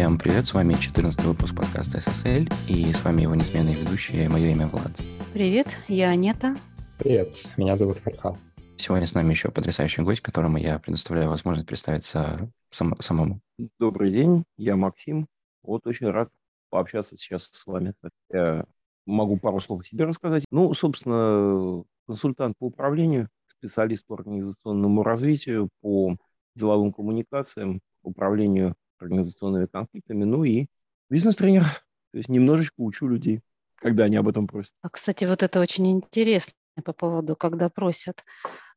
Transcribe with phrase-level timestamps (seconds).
[0.00, 4.48] Всем привет, с вами 14 выпуск подкаста SSL, и с вами его несменные ведущие, мое
[4.48, 4.92] имя Влад.
[5.34, 6.56] Привет, я Анета.
[6.98, 8.38] Привет, меня зовут Фархат.
[8.78, 13.42] Сегодня с нами еще потрясающий гость, которому я предоставляю возможность представиться сам, самому.
[13.78, 15.26] Добрый день, я Максим.
[15.62, 16.30] Вот очень рад
[16.70, 17.92] пообщаться сейчас с вами.
[18.32, 18.64] Я
[19.04, 20.46] могу пару слов о себе рассказать.
[20.50, 26.16] Ну, собственно, консультант по управлению, специалист по организационному развитию, по
[26.56, 30.66] деловым коммуникациям, управлению организационными конфликтами, ну и
[31.08, 31.64] бизнес-тренер.
[32.12, 33.40] То есть немножечко учу людей,
[33.76, 34.72] когда они об этом просят.
[34.82, 36.54] А, кстати, вот это очень интересно
[36.84, 38.24] по поводу, когда просят.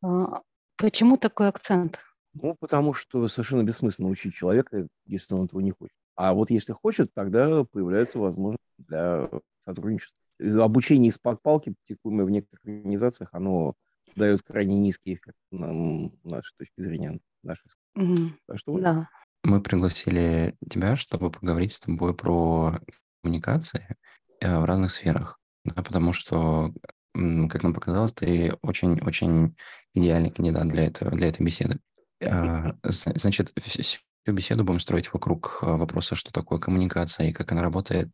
[0.02, 0.41] А,
[0.77, 1.99] почему такой акцент?
[2.34, 5.96] Ну, потому что совершенно бессмысленно учить человека, если он этого не хочет.
[6.16, 9.30] А вот если хочет, тогда появляется возможность для
[9.60, 10.18] сотрудничества.
[10.40, 13.76] Обучение из-под палки, практикуемое в некоторых организациях, оно
[14.15, 17.20] дает крайне низкий эффект на нашей точки зрения.
[17.43, 17.68] Нашей.
[17.96, 18.32] Угу.
[18.48, 19.10] Так что да.
[19.44, 22.80] Мы пригласили тебя, чтобы поговорить с тобой про
[23.22, 23.98] коммуникации
[24.40, 25.40] э, в разных сферах.
[25.66, 26.74] Да, потому что,
[27.13, 29.55] как нам показалось, ты очень-очень
[29.94, 31.80] идеальный кандидат для, этого, для этой беседы.
[32.21, 37.62] А, значит, всю беседу будем строить вокруг э, вопроса, что такое коммуникация и как она
[37.62, 38.12] работает,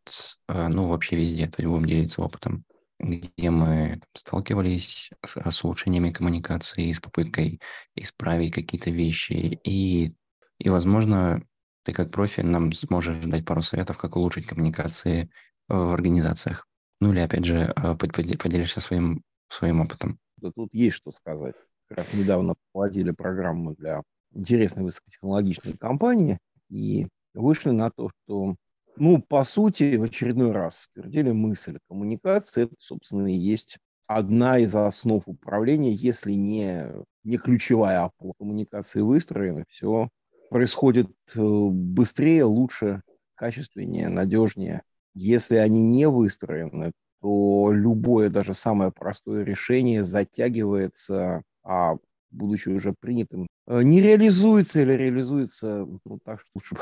[0.47, 1.45] э, ну, вообще везде.
[1.47, 2.65] То есть будем делиться опытом,
[2.99, 7.59] где мы сталкивались с, с улучшениями коммуникации, с попыткой
[7.95, 10.13] исправить какие-то вещи и
[10.59, 11.41] и, возможно,
[11.83, 15.29] ты как профи нам сможешь дать пару советов, как улучшить коммуникации
[15.67, 16.67] в организациях.
[17.01, 20.19] Ну или, опять же, а, поделишься своим, своим опытом.
[20.37, 21.55] Да тут есть что сказать.
[21.87, 26.37] Как раз недавно проводили программу для интересной высокотехнологичной компании
[26.69, 28.55] и вышли на то, что,
[28.97, 34.75] ну, по сути, в очередной раз твердили мысль, коммуникация, это, собственно, и есть одна из
[34.75, 36.85] основ управления, если не,
[37.23, 40.09] не ключевая опора коммуникации выстроена, все
[40.49, 43.01] происходит э, быстрее, лучше,
[43.35, 44.83] качественнее, надежнее.
[45.13, 51.97] Если они не выстроены, то любое, даже самое простое решение затягивается, а
[52.31, 56.75] будучи уже принятым, э, не реализуется или реализуется ну, так, что лучше,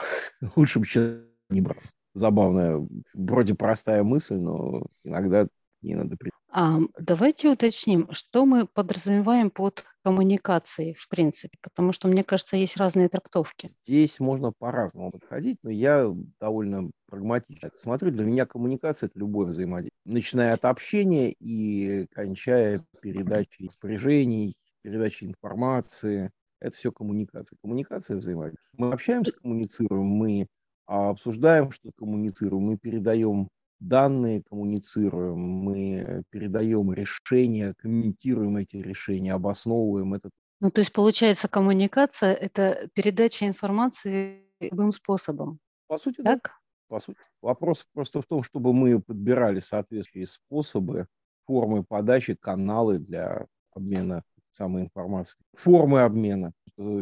[0.55, 1.19] лучше бы сейчас
[1.49, 1.93] не браться.
[2.13, 5.47] Забавная, вроде простая мысль, но иногда
[5.81, 6.17] не надо.
[6.49, 12.77] А, давайте уточним, что мы подразумеваем под коммуникацией, в принципе, потому что, мне кажется, есть
[12.77, 13.67] разные трактовки.
[13.83, 18.11] Здесь можно по-разному подходить, но я довольно прагматично смотрю.
[18.11, 26.31] Для меня коммуникация– это любое взаимодействие, начиная от общения и кончая передачей распоряжений, передачей информации.
[26.59, 27.57] Это все коммуникация.
[27.61, 28.69] Коммуникация взаимодействие.
[28.77, 30.47] Мы общаемся, коммуницируем, мы
[30.87, 33.49] обсуждаем, что коммуницируем, мы передаем
[33.79, 40.29] данные коммуницируем, мы передаем решения, комментируем эти решения, обосновываем это.
[40.59, 45.59] Ну, то есть, получается, коммуникация– это передача информации любым способом.
[45.87, 46.41] По сути, так?
[46.43, 46.51] да.
[46.87, 47.19] По сути.
[47.41, 51.07] Вопрос просто в том, чтобы мы подбирали соответствующие способы,
[51.45, 55.43] формы подачи, каналы для обмена самой информацией.
[55.53, 56.53] Формы обмена.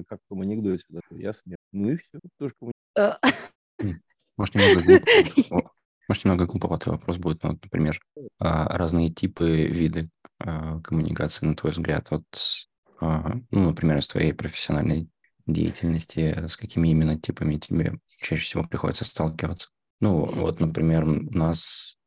[0.08, 0.84] Как в том анекдоте.
[0.90, 1.58] Да, я смею.
[1.72, 2.20] Ну и все.
[2.38, 3.20] Тоже коммуникация.
[4.38, 5.72] Может, немного
[6.08, 8.00] может, немного глуповатый вопрос будет, но, например,
[8.40, 12.26] а, разные типы, виды а, коммуникации, на твой взгляд, вот,
[13.02, 15.10] а, ну, например, из твоей профессиональной
[15.48, 19.70] деятельности, с какими именно типами тебе чаще всего приходится сталкиваться?
[20.00, 21.98] Ну, вот, например, у нас,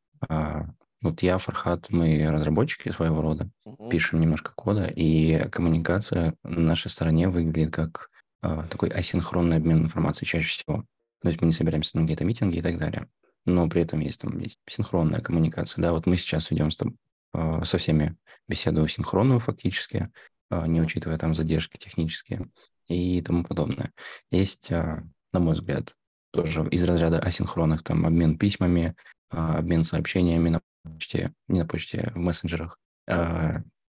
[1.01, 3.89] вот я, Фархат, мы разработчики своего рода, uh-huh.
[3.89, 8.09] пишем немножко кода, и коммуникация на нашей стороне выглядит как
[8.41, 10.85] такой асинхронный обмен информацией чаще всего.
[11.21, 13.07] То есть мы не собираемся на какие-то митинги и так далее
[13.45, 15.81] но при этом есть там есть синхронная коммуникация.
[15.81, 16.95] Да, вот мы сейчас ведем с тобой,
[17.33, 18.15] э, со всеми
[18.47, 20.09] беседу синхронную фактически,
[20.51, 22.49] э, не учитывая там задержки технические
[22.87, 23.91] и тому подобное.
[24.31, 25.95] Есть, э, на мой взгляд,
[26.31, 28.95] тоже из разряда асинхронных, там обмен письмами,
[29.29, 32.77] обмен сообщениями на почте, не на почте, в мессенджерах,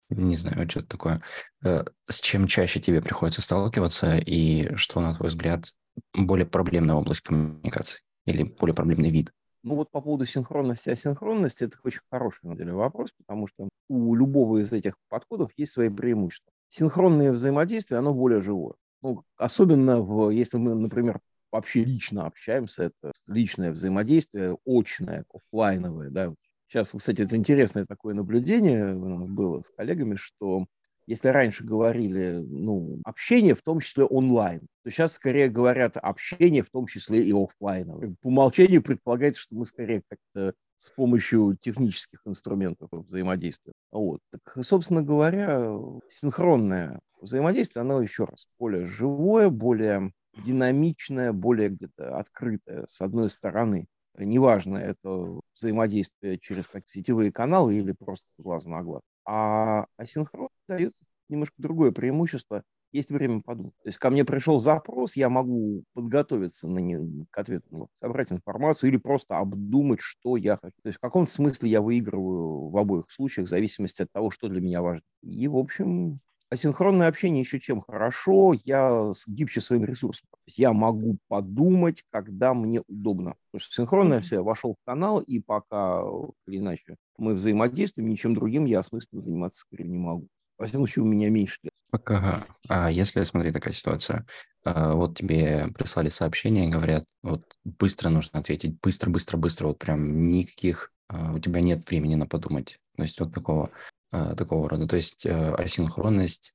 [0.10, 1.22] не знаю, что-то такое.
[1.62, 5.74] С чем чаще тебе приходится сталкиваться и что, на твой взгляд,
[6.14, 9.32] более проблемная область коммуникации или более проблемный вид?
[9.66, 13.68] Ну вот по поводу синхронности и асинхронности, это очень хороший на деле вопрос, потому что
[13.90, 16.54] у любого из этих подходов есть свои преимущества.
[16.70, 18.76] Синхронное взаимодействие, оно более живое.
[19.02, 21.20] Ну, особенно в, если мы, например,
[21.52, 26.36] вообще лично общаемся, это личное взаимодействие, очное, офлайновое, да.
[26.68, 30.68] Сейчас, кстати, это интересное такое наблюдение у нас было с коллегами, что
[31.08, 36.70] если раньше говорили, ну, общение, в том числе онлайн, то сейчас скорее говорят общение, в
[36.70, 38.18] том числе и офлайн.
[38.22, 43.76] По умолчанию предполагается, что мы скорее как-то с помощью технических инструментов взаимодействуем.
[43.92, 44.20] Вот.
[44.32, 45.78] Так, собственно говоря,
[46.10, 50.12] синхронное взаимодействие, оно еще раз более живое, более
[50.44, 53.88] динамичная, более где-то открытая, с одной стороны.
[54.18, 59.02] Неважно, это взаимодействие через как сетевые каналы или просто глаз на глаз.
[59.26, 60.94] А асинхрон дает
[61.30, 62.64] немножко другое преимущество.
[62.92, 63.74] Есть время подумать.
[63.84, 68.32] То есть ко мне пришел запрос, я могу подготовиться на не, к ответу, ну, собрать
[68.32, 70.78] информацию или просто обдумать, что я хочу.
[70.82, 74.48] То есть в каком смысле я выигрываю в обоих случаях, в зависимости от того, что
[74.48, 75.04] для меня важно.
[75.24, 76.22] И, в общем,
[76.56, 80.28] асинхронное общение еще чем хорошо, я гибче своим ресурсом.
[80.48, 83.36] Я могу подумать, когда мне удобно.
[83.52, 86.02] Потому что синхронное все, я вошел в канал, и пока
[86.48, 90.28] или иначе мы взаимодействуем, ничем другим я осмысленно заниматься скорее не могу.
[90.58, 91.74] Во всяком случае, у меня меньше лет.
[91.92, 92.46] Пока.
[92.68, 94.26] А если, смотри, такая ситуация,
[94.64, 100.30] а, вот тебе прислали сообщение, говорят, вот быстро нужно ответить, быстро, быстро, быстро, вот прям
[100.30, 102.80] никаких, у тебя нет времени на подумать.
[102.98, 103.70] То есть вот такого
[104.12, 104.88] такого рода.
[104.88, 106.54] То есть э, асинхронность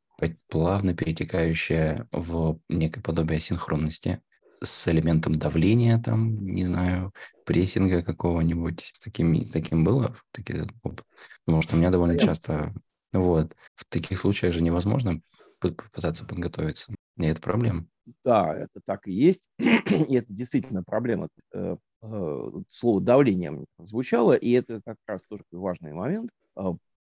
[0.49, 4.21] плавно перетекающая в некое подобие асинхронности
[4.63, 7.13] с элементом давления, там, не знаю,
[7.47, 8.93] прессинга какого-нибудь.
[9.03, 10.17] Таким, таким было?
[10.33, 10.67] Такие,
[11.45, 12.75] потому что у меня довольно часто...
[13.13, 13.57] Вот.
[13.75, 15.21] В таких случаях же невозможно
[15.59, 16.95] попытаться подготовиться.
[17.17, 17.87] И это проблема.
[18.25, 19.49] Да, это так и есть.
[19.59, 21.29] и это действительно проблема.
[21.53, 26.31] Э, э, слово давление звучало, и это как раз тоже важный момент.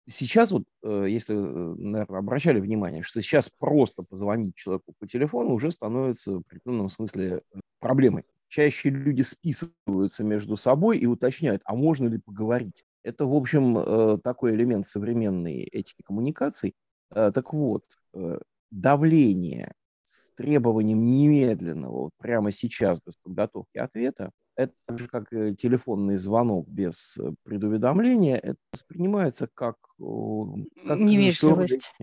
[0.07, 5.53] Сейчас вот, э, если, э, наверное, обращали внимание, что сейчас просто позвонить человеку по телефону
[5.53, 8.23] уже становится в определенном смысле э, проблемой.
[8.47, 12.83] Чаще люди списываются между собой и уточняют, а можно ли поговорить.
[13.03, 16.75] Это, в общем, такой элемент современной этики коммуникаций.
[17.09, 17.85] Так вот,
[18.69, 24.31] давление с требованием немедленного, вот прямо сейчас, без подготовки ответа,
[24.63, 29.77] это же, как телефонный звонок без э, предуведомления, это воспринимается как...
[29.97, 31.93] как невежливость.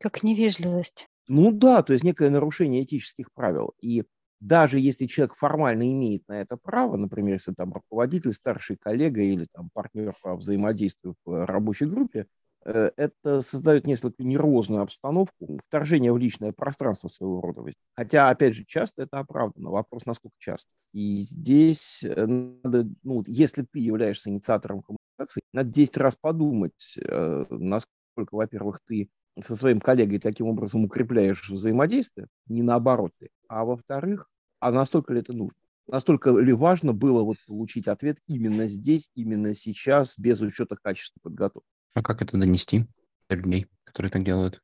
[0.00, 1.08] Как невежливость.
[1.26, 3.74] Ну да, то есть некое нарушение этических правил.
[3.80, 4.04] И
[4.40, 9.44] даже если человек формально имеет на это право, например, если там руководитель, старший коллега или
[9.52, 16.18] там партнер по взаимодействию в рабочей группе, Э, это создает несколько нервозную обстановку, вторжение в
[16.18, 17.62] личное пространство своего рода.
[17.94, 19.70] Хотя, опять же, часто это оправдано.
[19.70, 20.70] Вопрос, насколько часто.
[20.92, 27.44] И здесь э, надо, ну, если ты являешься инициатором коммуникации, надо 10 раз подумать, э,
[27.50, 29.08] насколько, во-первых, ты
[29.40, 34.28] со своим коллегой таким образом укрепляешь взаимодействие, не наоборот ли, а во-вторых,
[34.60, 35.56] а настолько ли это нужно?
[35.86, 41.77] Настолько ли важно было вот получить ответ именно здесь, именно сейчас, без учета качества подготовки?
[41.94, 42.86] А как это донести
[43.28, 44.62] до людей, которые так делают?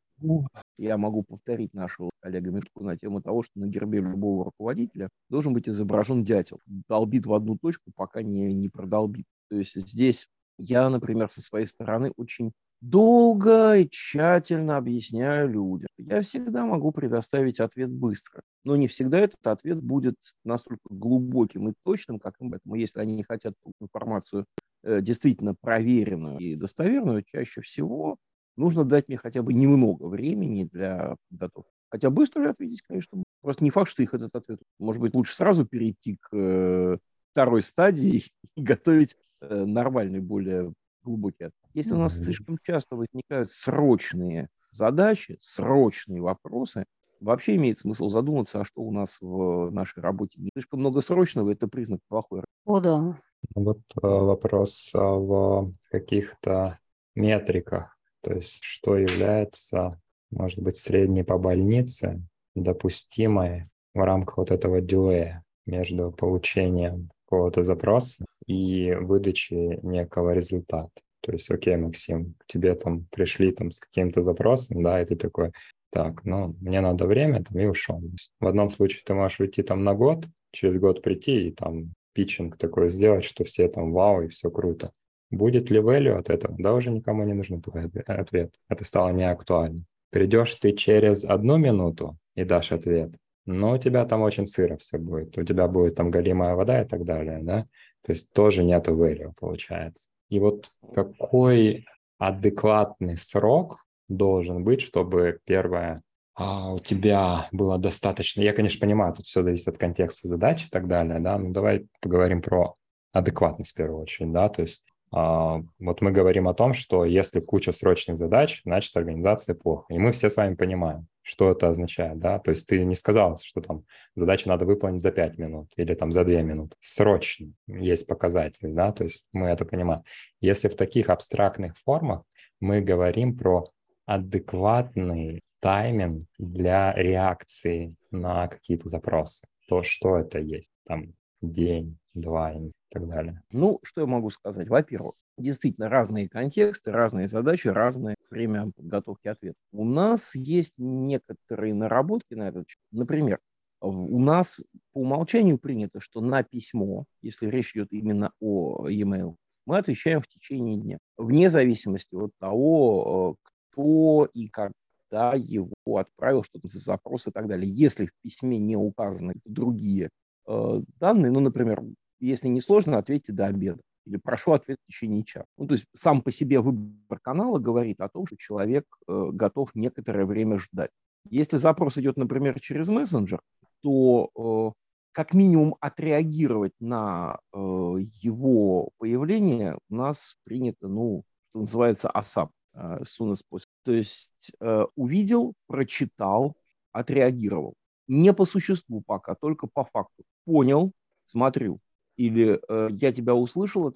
[0.79, 5.53] Я могу повторить нашего коллега Митку на тему того, что на гербе любого руководителя должен
[5.53, 6.61] быть изображен дятел.
[6.89, 9.27] Долбит в одну точку, пока не, не продолбит.
[9.51, 10.29] То есть здесь
[10.59, 15.89] я, например, со своей стороны очень долго и тщательно объясняю людям.
[15.97, 21.75] Я всегда могу предоставить ответ быстро, но не всегда этот ответ будет настолько глубоким и
[21.83, 22.51] точным, как им.
[22.51, 24.47] Поэтому если они не хотят информацию
[24.85, 28.19] действительно проверенную и достоверную, чаще всего
[28.57, 31.71] нужно дать мне хотя бы немного времени для подготовки.
[31.91, 34.61] Хотя быстро ответить, конечно, просто не факт, что их этот ответ.
[34.79, 36.99] Может быть, лучше сразу перейти к э,
[37.31, 38.25] второй стадии
[38.57, 40.73] и готовить э, нормальный, более
[41.03, 41.71] глубокий ответ.
[41.75, 46.85] Если у нас слишком часто возникают срочные задачи, срочные вопросы,
[47.21, 50.41] вообще имеет смысл задуматься, а что у нас в нашей работе.
[50.41, 52.55] Не слишком много срочного– это признак плохой работы.
[52.65, 53.19] О, да.
[53.55, 56.79] Ну вот э, вопрос э, в каких-то
[57.15, 62.23] метриках, то есть что является, может быть, средней по больнице
[62.55, 70.91] допустимой в рамках вот этого дилея между получением какого-то запроса и выдачей некого результата.
[71.21, 75.15] То есть, окей, Максим, к тебе там пришли там с каким-то запросом, да, и ты
[75.15, 75.53] такой,
[75.95, 78.03] так, ну, мне надо время, там, и ушел.
[78.41, 82.57] В одном случае ты можешь уйти там на год, через год прийти и там питчинг
[82.59, 84.91] такой сделать, что все там вау, и все круто.
[85.31, 86.57] Будет ли value от этого?
[86.59, 88.55] Да, уже никому не нужен твой ответ.
[88.69, 89.85] Это стало не актуально.
[90.11, 93.13] Придешь ты через одну минуту и дашь ответ,
[93.47, 95.39] но у тебя там очень сыро все будет.
[95.39, 97.65] У тебя будет там голимая вода и так далее, да?
[98.05, 100.09] То есть тоже нету value получается.
[100.29, 101.87] И вот какой
[102.19, 106.03] адекватный срок должен быть, чтобы первое
[106.37, 108.41] а у тебя было достаточно...
[108.43, 111.87] Я, конечно, понимаю, тут все зависит от контекста задачи и так далее, да, но давай
[112.01, 112.75] поговорим про
[113.13, 114.83] адекватность в первую очередь, да, то есть
[115.13, 119.87] а, вот мы говорим о том, что если куча срочных задач, значит организация плохо.
[119.95, 123.39] И мы все с вами понимаем, что это означает, да, то есть ты не сказал,
[123.41, 123.85] что там
[124.17, 126.75] задачу надо выполнить за 5 минут или там за 2 минуты.
[126.81, 130.03] Срочно есть показатели, да, то есть мы это понимаем.
[130.41, 132.25] Если в таких абстрактных формах
[132.59, 133.67] мы говорим про
[134.07, 139.47] адекватный тайминг для реакции на какие-то запросы.
[139.69, 143.43] То, что это есть, там день, два и так далее.
[143.51, 144.69] Ну, что я могу сказать?
[144.69, 149.57] Во-первых, действительно разные контексты, разные задачи, разное время подготовки ответа.
[149.73, 152.81] У нас есть некоторые наработки на этот счет.
[152.93, 153.41] Например,
[153.81, 154.61] у нас
[154.93, 159.35] по умолчанию принято, что на письмо, если речь идет именно о e-mail,
[159.67, 166.43] мы отвечаем в течение дня, вне зависимости от того, э, кто и когда его отправил,
[166.43, 167.71] что то за запрос и так далее.
[167.71, 170.11] Если в письме не указаны другие
[170.47, 171.83] э, данные, ну, например,
[172.21, 175.47] если не сложно, ответьте до обеда или прошу ответ в течение часа.
[175.57, 179.75] Ну, то есть сам по себе выбор канала говорит о том, что человек э, готов
[179.75, 180.91] некоторое время ждать.
[181.31, 183.41] Если запрос идет, например, через мессенджер,
[183.83, 184.79] то э,
[185.13, 193.43] как минимум отреагировать на э, его появление у нас принято, ну, что называется, ASAP, as
[193.51, 193.67] possible.
[193.85, 196.57] То есть э, увидел, прочитал,
[196.93, 197.75] отреагировал.
[198.07, 200.25] Не по существу пока, только по факту.
[200.45, 200.93] Понял,
[201.25, 201.81] смотрю
[202.17, 203.93] или э, я тебя услышал, э,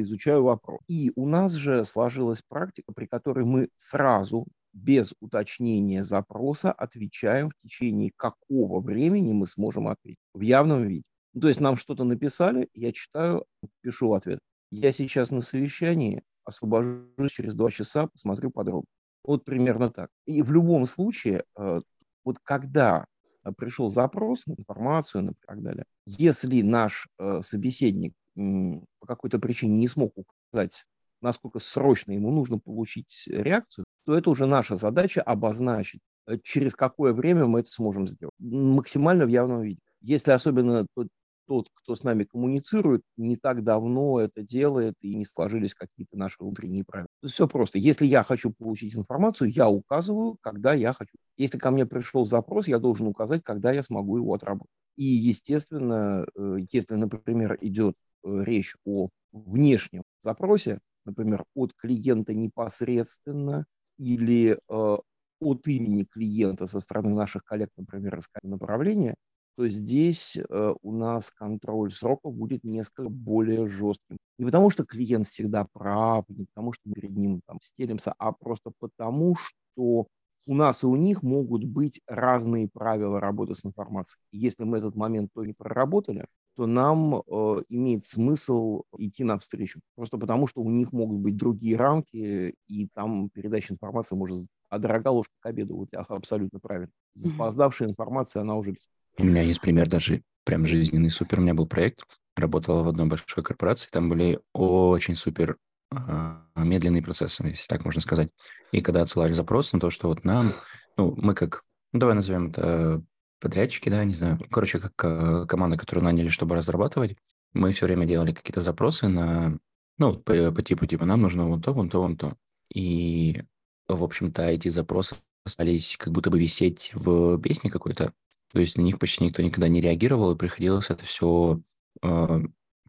[0.00, 0.80] изучаю вопрос.
[0.88, 7.54] И у нас же сложилась практика, при которой мы сразу, без уточнения запроса, отвечаем в
[7.62, 11.04] течение какого времени мы сможем ответить в явном виде.
[11.34, 13.44] Ну, то есть нам что-то написали, я читаю,
[13.82, 14.38] пишу ответ.
[14.70, 18.88] Я сейчас на совещании, освобожусь через два часа, посмотрю подробно.
[19.24, 20.10] Вот примерно так.
[20.26, 21.80] И в любом случае, э,
[22.24, 23.06] вот когда
[23.48, 25.84] Э, пришел запрос на информацию и так далее.
[26.06, 30.84] Если наш э, собеседник по какой-то причине не смог указать,
[31.20, 36.00] насколько срочно ему нужно получить реакцию, то это уже наша задача обозначить,
[36.44, 38.34] через какое время мы это сможем сделать.
[38.38, 39.80] Максимально в явном виде.
[40.00, 41.08] Если особенно тот
[41.48, 46.36] тот, кто с нами коммуницирует, не так давно это делает, и не сложились какие-то наши
[46.38, 47.08] внутренние правила.
[47.24, 47.78] Все просто.
[47.78, 51.16] Если я хочу получить информацию, я указываю, когда я хочу.
[51.36, 54.70] Если ко мне пришел запрос, я должен указать, когда я смогу его отработать.
[54.96, 63.64] И, естественно, э, если, например, идет э, речь о внешнем запросе, например, от клиента непосредственно
[63.96, 64.96] или э,
[65.40, 69.14] от имени клиента со стороны наших коллег, например, из направления,
[69.58, 74.16] то здесь э, у нас контроль сроков будет несколько более жестким.
[74.38, 78.30] Не потому, что клиент всегда прав, не потому, что мы перед ним там стелимся, а
[78.30, 80.06] просто потому, что
[80.46, 84.20] у нас и у них могут быть разные правила работы с информацией.
[84.30, 87.20] Если мы этот момент то не проработали, то нам э,
[87.68, 89.80] имеет смысл идти навстречу.
[89.96, 94.46] Просто потому, что у них могут быть другие рамки, и там передача информации может...
[94.68, 96.92] А дорога ложка к обеду, вот абсолютно правильно.
[97.14, 98.88] Запоздавшая информация, она уже без
[99.18, 101.38] у меня есть пример даже прям жизненный супер.
[101.38, 102.04] У меня был проект,
[102.36, 105.56] работала в одной большой корпорации, там были очень супер
[105.90, 108.30] а, медленные процессы, если так можно сказать.
[108.72, 110.52] И когда отсылали запрос на то, что вот нам,
[110.96, 113.02] ну, мы как, ну, давай назовем это
[113.40, 117.16] подрядчики, да, не знаю, короче, как э, команда, которую наняли, чтобы разрабатывать,
[117.52, 119.58] мы все время делали какие-то запросы на,
[119.96, 122.36] ну, по, по типу, типа, нам нужно вон то, вон то, вон то.
[122.74, 123.42] И,
[123.86, 128.12] в общем-то, эти запросы остались как будто бы висеть в песне какой-то,
[128.52, 131.60] то есть на них почти никто никогда не реагировал, и приходилось это все
[132.02, 132.40] э, а,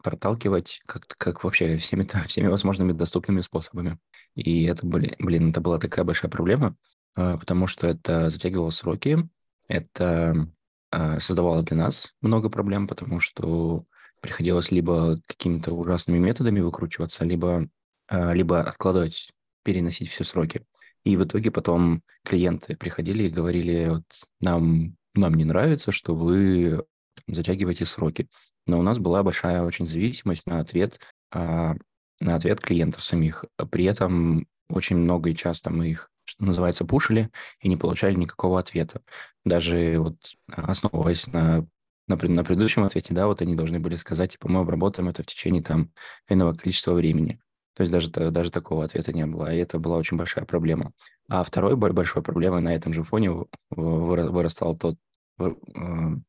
[0.01, 3.99] проталкивать как, как вообще всеми, всеми возможными доступными способами.
[4.35, 6.75] И это, были, блин, это была такая большая проблема,
[7.15, 9.29] э, потому что это затягивало сроки,
[9.67, 10.47] это
[10.91, 13.85] э, создавало для нас много проблем, потому что
[14.21, 17.67] приходилось либо какими-то ужасными методами выкручиваться, либо,
[18.09, 19.31] э, либо откладывать,
[19.63, 20.65] переносить все сроки.
[21.03, 24.05] И в итоге потом клиенты приходили и говорили, вот
[24.41, 26.83] нам нам не нравится, что вы
[27.27, 28.27] затягиваете сроки.
[28.65, 30.99] Но у нас была большая очень зависимость на ответ,
[31.31, 31.75] а,
[32.19, 33.45] на ответ клиентов самих.
[33.71, 37.29] При этом очень много и часто мы их, что называется, пушили
[37.61, 39.01] и не получали никакого ответа.
[39.45, 41.65] Даже вот основываясь на,
[42.07, 45.25] на, на предыдущем ответе, да, вот они должны были сказать, типа, мы обработаем это в
[45.25, 45.91] течение там
[46.27, 47.39] иного количества времени.
[47.79, 50.91] То есть даже, даже такого ответа не было, и это была очень большая проблема.
[51.29, 54.97] А второй большой проблемой на этом же фоне вырастал тот,
[55.39, 55.45] э,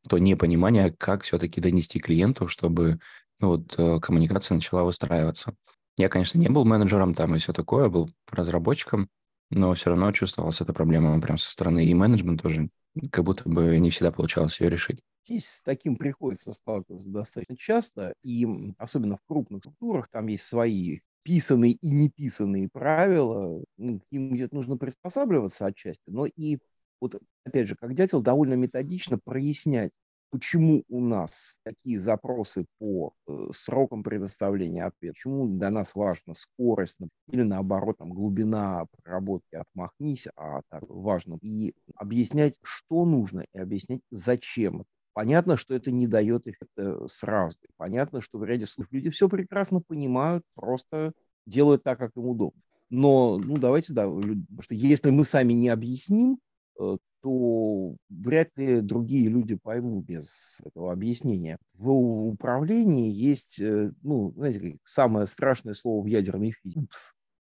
[0.08, 3.00] то непонимание, как все-таки донести клиенту, чтобы
[3.40, 5.56] ну, вот, э, коммуникация начала выстраиваться.
[5.96, 9.08] Я, конечно, не был менеджером там и все такое, был разработчиком,
[9.50, 12.68] но все равно чувствовалась эта проблема прям со стороны и менеджмент тоже,
[13.10, 15.00] как будто бы не всегда получалось ее решить.
[15.24, 18.46] Здесь с таким приходится сталкиваться достаточно часто, и
[18.78, 24.54] особенно в крупных структурах там есть свои писанные и неписанные правила, ну, к ним где-то
[24.54, 26.58] нужно приспосабливаться отчасти, но и
[27.00, 29.92] вот, опять же, как дятел, довольно методично прояснять,
[30.30, 36.98] почему у нас такие запросы по э, срокам предоставления ответа, почему для нас важна скорость
[37.28, 41.38] или наоборот там, глубина проработки отмахнись, а так важно.
[41.42, 44.84] И объяснять, что нужно, и объяснять, зачем.
[45.12, 47.56] Понятно, что это не дает эффекта сразу.
[47.76, 51.12] Понятно, что в ряде случаев люди все прекрасно понимают, просто
[51.46, 52.60] делают так, как им удобно.
[52.90, 56.38] Но, ну, давайте, да, потому что если мы сами не объясним,
[56.80, 61.58] э, то вряд ли другие люди поймут без этого объяснения.
[61.74, 66.86] В управлении есть, э, ну, знаете, самое страшное слово в ядерной физике.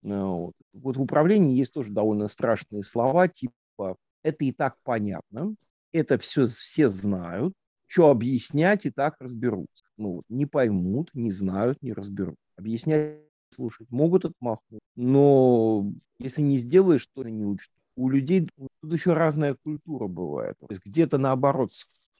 [0.02, 0.54] Ну, вот.
[0.74, 5.56] вот в управлении есть тоже довольно страшные слова, типа «это и так понятно»,
[5.98, 7.54] «это все все знают»,
[7.88, 9.86] что объяснять и так разберутся.
[9.98, 12.36] Ну, не поймут, не знают, не разберут.
[12.58, 15.90] Объяснять, слушать могут отмахнуть, но
[16.20, 18.48] если не сделаешь, то не учат у людей
[18.82, 20.56] тут еще разная культура бывает.
[20.60, 21.72] То есть где-то наоборот,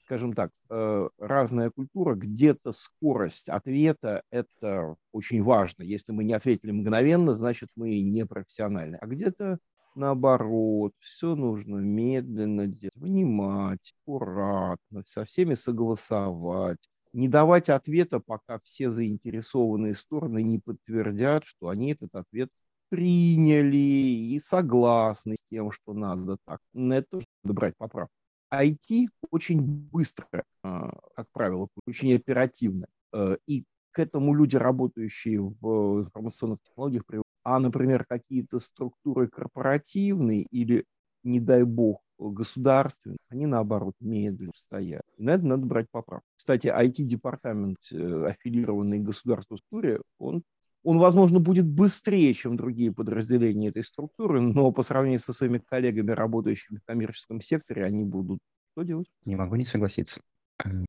[0.04, 5.84] скажем так, э, разная культура, где-то скорость ответа– это очень важно.
[5.84, 8.96] Если мы не ответили мгновенно, значит, мы не профессиональны.
[9.00, 9.58] А где-то
[9.98, 16.78] наоборот, все нужно медленно делать, внимать, аккуратно, со всеми согласовать,
[17.12, 22.50] не давать ответа, пока все заинтересованные стороны не подтвердят, что они этот ответ
[22.88, 26.60] приняли и согласны с тем, что надо так.
[26.72, 28.12] На это тоже надо брать поправку.
[28.52, 32.86] IT очень быстро, а, как правило, очень оперативно.
[33.12, 33.64] Э, и
[33.98, 37.04] этому люди, работающие в информационных технологиях,
[37.44, 40.84] а, например, какие-то структуры корпоративные или,
[41.22, 45.02] не дай бог, государственные, они, наоборот, медленно стоят.
[45.18, 46.26] на это надо брать поправку.
[46.36, 50.42] Кстати, IT-департамент, э, аффилированный государству структуре, он
[50.84, 56.12] он, возможно, будет быстрее, чем другие подразделения этой структуры, но по сравнению со своими коллегами,
[56.12, 58.38] работающими в коммерческом секторе, они будут
[58.72, 59.08] что делать?
[59.24, 60.20] Не могу не согласиться.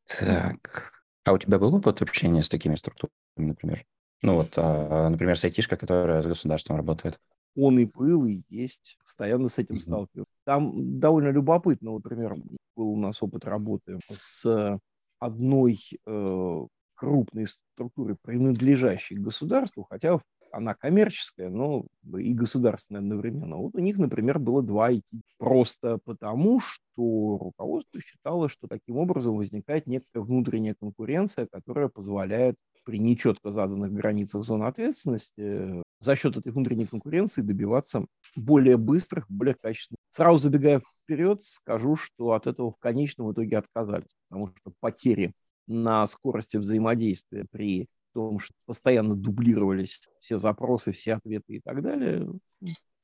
[0.05, 0.99] Так.
[1.29, 3.86] А у тебя был опыт общения с такими структурами, например?
[4.24, 7.19] Ну вот, а, например, с айтишкой, которая с государством работает.
[7.55, 8.98] Он и был, и есть.
[9.03, 9.79] Постоянно с этим mm-hmm.
[9.79, 10.27] сталкиваюсь.
[10.44, 12.35] Там довольно любопытно, например,
[12.75, 14.79] был у нас опыт работы с
[15.20, 16.57] одной э,
[16.96, 20.20] крупной структуры, принадлежащей государству, хотя
[20.51, 21.85] она коммерческая, но
[22.18, 23.57] и государственная одновременно.
[23.57, 25.03] Вот у них, например, было два IT.
[25.38, 33.00] Просто потому, что руководство считало, что таким образом возникает некая внутренняя конкуренция, которая позволяет при
[33.00, 39.55] нечетко заданных границах зоны ответственности э, за счет этой внутренней конкуренции добиваться более быстрых, более
[39.55, 40.00] качественных.
[40.09, 45.33] Сразу забегая вперед, скажу, что от этого в конечном итоге отказались, потому что потери
[45.68, 52.27] на скорости взаимодействия при том, что постоянно дублировались все запросы, все ответы и так далее,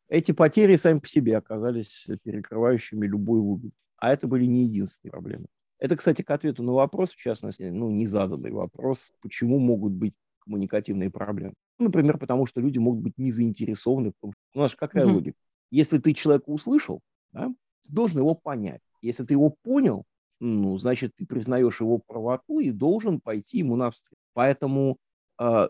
[0.08, 3.72] эти потери сами по себе оказались перекрывающими любой угол.
[3.98, 5.46] А это были не единственные проблемы.
[5.80, 11.10] Это, кстати, к ответу на вопрос, в частности, ну, незаданный вопрос, почему могут быть коммуникативные
[11.10, 11.54] проблемы.
[11.80, 14.32] Например, потому что люди могут быть не заинтересованы что...
[14.54, 15.12] Ну, аж какая mm-hmm.
[15.12, 15.38] логика?
[15.72, 17.48] Если ты человека услышал, да,
[17.84, 18.82] ты должен его понять.
[19.02, 20.06] Если ты его понял,
[20.40, 24.15] ну, значит, ты признаешь его правоту и должен пойти ему навстречу.
[24.36, 24.98] Поэтому
[25.42, 25.68] э,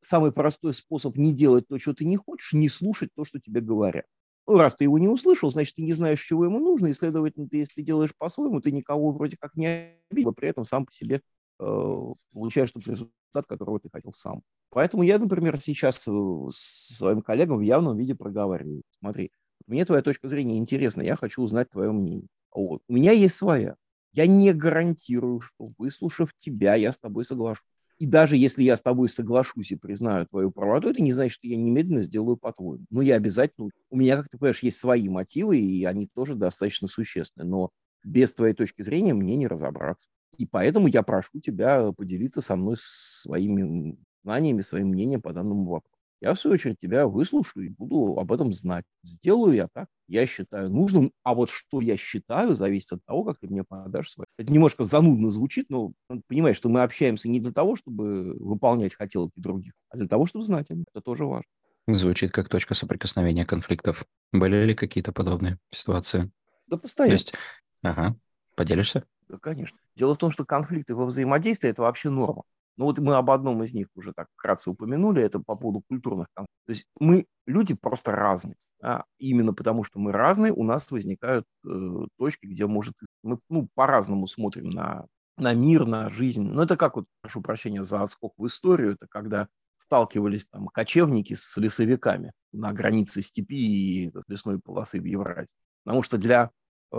[0.00, 3.60] самый простой способ не делать то, что ты не хочешь, не слушать то, что тебе
[3.60, 4.04] говорят.
[4.46, 7.48] Ну, раз ты его не услышал, значит, ты не знаешь, чего ему нужно, и, следовательно,
[7.48, 10.92] ты, если ты делаешь по-своему, ты никого вроде как не обидел, при этом сам по
[10.92, 11.20] себе
[11.60, 14.42] э, получаешь тот результат, которого ты хотел сам.
[14.70, 16.12] Поэтому я, например, сейчас э,
[16.50, 18.82] с своим коллегам в явном виде проговариваю.
[19.00, 19.32] Смотри,
[19.66, 22.28] мне твоя точка зрения интересна, я хочу узнать твое мнение.
[22.54, 22.80] Вот.
[22.88, 23.76] У меня есть своя.
[24.12, 27.64] Я не гарантирую, что выслушав тебя, я с тобой соглашусь.
[27.98, 31.48] И даже если я с тобой соглашусь и признаю твою правоту, это не значит, что
[31.48, 32.84] я немедленно сделаю по-твоему.
[32.90, 33.70] Но я обязательно...
[33.90, 37.44] У меня, как ты понимаешь, есть свои мотивы, и они тоже достаточно существенны.
[37.48, 37.70] Но
[38.04, 40.08] без твоей точки зрения мне не разобраться.
[40.36, 45.97] И поэтому я прошу тебя поделиться со мной своими знаниями, своим мнением по данному вопросу.
[46.20, 48.84] Я, в свою очередь, тебя выслушаю и буду об этом знать.
[49.04, 51.12] Сделаю я так, я считаю нужным.
[51.22, 54.26] А вот что я считаю, зависит от того, как ты мне подашь свое.
[54.36, 58.94] Это немножко занудно звучит, но надо понимать, что мы общаемся не для того, чтобы выполнять
[58.94, 60.86] хотелки других, а для того, чтобы знать о них.
[60.92, 61.48] Это тоже важно.
[61.86, 64.04] Звучит как точка соприкосновения конфликтов.
[64.32, 66.30] Были ли какие-то подобные ситуации?
[66.66, 67.12] Да постоянно.
[67.12, 67.34] То есть,
[67.82, 68.16] ага,
[68.56, 69.04] поделишься?
[69.28, 69.78] Да, конечно.
[69.94, 72.42] Дело в том, что конфликты во взаимодействии– это вообще норма.
[72.78, 76.28] Ну вот мы об одном из них уже так вкратце упомянули, это по поводу культурных
[76.32, 76.64] конфликтов.
[76.66, 78.54] То есть мы люди просто разные.
[78.80, 81.68] А именно потому, что мы разные, у нас возникают э,
[82.16, 86.48] точки, где может мы ну, по-разному смотрим на, на мир, на жизнь.
[86.48, 91.34] Ну это как вот, прошу прощения за отскок в историю, это когда сталкивались там кочевники
[91.34, 95.56] с лесовиками на границе степи и лесной полосы в Евразии.
[95.84, 96.52] Потому что для
[96.92, 96.96] э,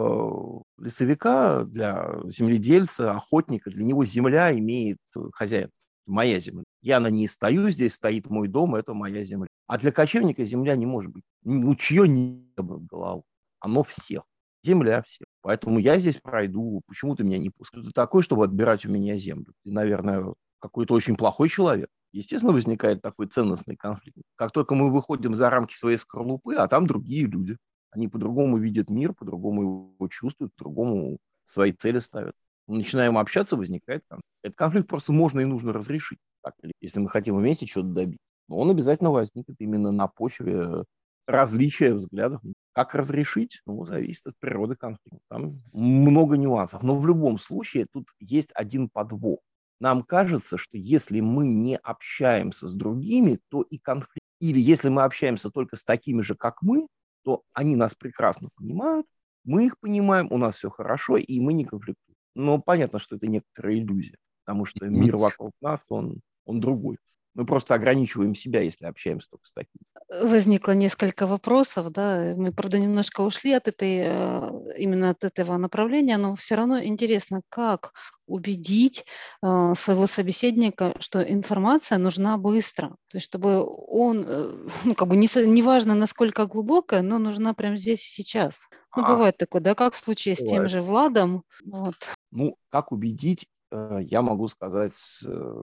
[0.80, 4.98] лесовика, для земледельца, охотника, для него земля имеет
[5.34, 5.70] хозяин.
[6.06, 6.64] Моя земля.
[6.82, 9.48] Я на ней стою, здесь стоит мой дом, это моя земля.
[9.68, 11.24] А для кочевника земля не может быть.
[11.44, 13.24] Ну, чье небо голову.
[13.60, 14.24] Оно всех.
[14.64, 15.28] Земля всех.
[15.42, 16.82] Поэтому я здесь пройду.
[16.88, 17.86] Почему ты меня не пускаешь?
[17.86, 19.54] Ты такой, чтобы отбирать у меня землю.
[19.64, 21.90] Ты, наверное, какой-то очень плохой человек.
[22.12, 24.18] Естественно, возникает такой ценностный конфликт.
[24.36, 27.58] Как только мы выходим за рамки своей скорлупы, а там другие люди.
[27.92, 32.34] Они по-другому видят мир, по-другому его чувствуют, по-другому свои цели ставят.
[32.68, 34.28] Мы начинаем общаться, возникает конфликт.
[34.44, 38.34] Этот конфликт просто можно и нужно разрешить, так, если мы хотим вместе что-то добиться.
[38.48, 40.84] Но он обязательно возникнет именно на почве
[41.28, 42.42] различия взглядов.
[42.74, 43.62] Как разрешить?
[43.66, 45.20] Ну, зависит от природы конфликта.
[45.30, 46.82] Там много нюансов.
[46.82, 49.40] Но в любом случае тут есть один подвох.
[49.80, 54.26] Нам кажется, что если мы не общаемся с другими, то и конфликт.
[54.40, 56.88] Или если мы общаемся только с такими же, как мы,
[57.24, 59.06] то они нас прекрасно понимают,
[59.44, 62.16] мы их понимаем, у нас все хорошо, и мы не конфликтуем.
[62.36, 66.98] Но понятно, что это некоторая иллюзия, потому что мир вокруг нас, он, он другой.
[67.36, 69.84] Мы просто ограничиваем себя, если общаемся только с такими.
[70.24, 76.18] Возникло несколько вопросов, да, мы, правда, немножко ушли от этой, э, именно от этого направления,
[76.18, 77.94] но все равно интересно, как
[78.26, 79.06] убедить
[79.44, 85.16] э, своего собеседника, что информация нужна быстро, то есть чтобы он, э, ну, как бы
[85.16, 88.68] не, не важно, насколько глубокая, но нужна прямо здесь и сейчас.
[88.96, 90.50] Ну, а, бывает такое, да, как в случае бывает.
[90.50, 91.44] с тем же Владом.
[91.64, 91.96] Вот.
[92.32, 95.24] Ну, как убедить, я могу сказать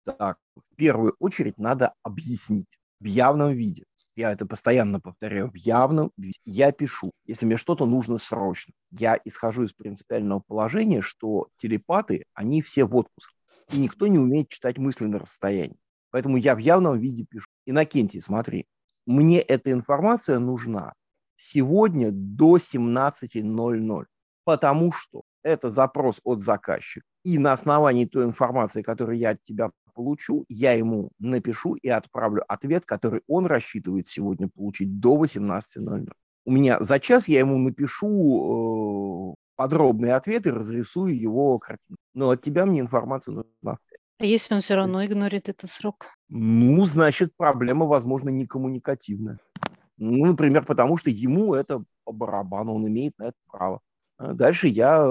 [0.04, 3.84] так, в первую очередь надо объяснить в явном виде.
[4.16, 5.50] Я это постоянно повторяю.
[5.50, 6.38] В явном виде.
[6.44, 7.12] Я пишу.
[7.26, 12.96] Если мне что-то нужно срочно, я исхожу из принципиального положения, что телепаты, они все в
[12.96, 13.36] отпуске.
[13.72, 15.80] И никто не умеет читать мысли на расстоянии.
[16.12, 17.48] Поэтому я в явном виде пишу.
[17.66, 18.68] Иннокентий, смотри,
[19.06, 20.94] мне эта информация нужна
[21.36, 24.06] сегодня до 17.00,
[24.44, 27.06] потому что это запрос от заказчика.
[27.24, 32.44] И на основании той информации, которую я от тебя получу, я ему напишу и отправлю
[32.48, 36.12] ответ, который он рассчитывает сегодня получить до 18.00.
[36.46, 41.98] У меня за час я ему напишу э, подробный ответ и разрисую его картину.
[42.16, 43.78] Но от тебя мне информацию нужна.
[44.18, 46.08] А если он все равно игнорит этот срок?
[46.30, 49.38] Ну, значит, проблема, возможно, не коммуникативная.
[49.98, 53.82] Ну, например, потому что ему это по барабану, он имеет на это право.
[54.18, 55.08] А дальше я,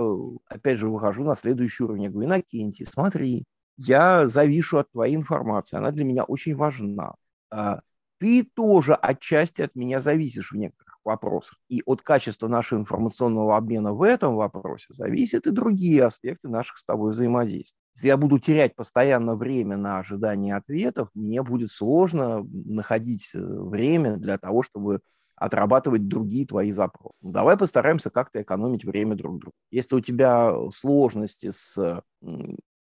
[0.48, 2.04] опять же, выхожу на следующий уровень.
[2.04, 3.44] Я говорю, Иннокентий, смотри,
[3.76, 7.14] я завишу от твоей информации, она для меня очень важна.
[7.50, 7.80] А,
[8.18, 11.58] ты тоже отчасти от меня зависишь в некоторых вопросах.
[11.68, 16.84] И от качества нашего информационного обмена в этом вопросе зависят и другие аспекты наших с
[16.84, 17.78] тобой взаимодействий.
[17.96, 24.16] Если я буду терять постоянно время на ожидание ответов, мне будет сложно находить э, время
[24.16, 25.00] для того, чтобы
[25.34, 27.14] отрабатывать другие твои запросы.
[27.22, 29.56] Давай постараемся как-то экономить время друг друга.
[29.70, 32.02] Если у тебя сложности с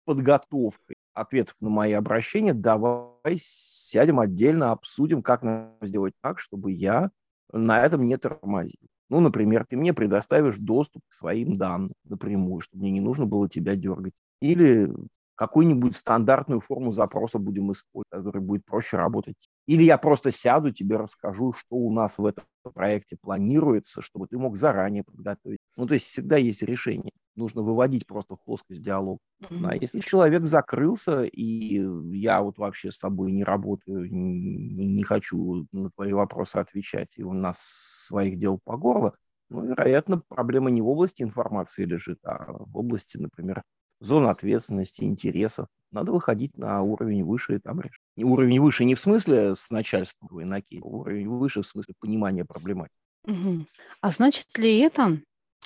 [0.09, 7.11] подготовкой ответов на мои обращения, давай сядем отдельно, обсудим, как нам сделать так, чтобы я
[7.53, 8.81] на этом не тормозил.
[9.11, 13.49] Ну, например, ты мне предоставишь доступ к своим данным напрямую, чтобы мне не нужно было
[13.49, 14.15] тебя дергать.
[14.41, 14.91] Или
[15.35, 19.49] какую-нибудь стандартную форму запроса будем использовать, которая будет проще работать.
[19.69, 24.37] Или я просто сяду, тебе расскажу, что у нас в этом проекте планируется, чтобы ты
[24.37, 25.61] мог заранее подготовить.
[25.77, 29.21] Ну, то есть всегда есть решение нужно выводить просто плоскость диалога.
[29.43, 29.67] Mm-hmm.
[29.67, 35.67] А если человек закрылся, и я вот вообще с тобой не работаю, не, не хочу
[35.73, 39.15] на твои вопросы отвечать, и у нас своих дел по горло,
[39.51, 43.63] ну, вероятно, проблема не в области информации лежит, а в области, например,
[44.01, 45.69] зон ответственности, интересов.
[45.91, 48.03] Надо выходить на уровень выше и там решить.
[48.17, 52.95] Уровень выше не в смысле с начальством на а уровень выше в смысле понимания проблематики.
[53.25, 53.67] Угу.
[54.01, 55.19] А значит ли это,